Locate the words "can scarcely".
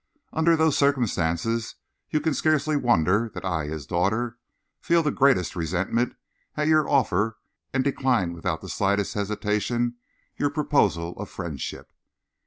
2.21-2.75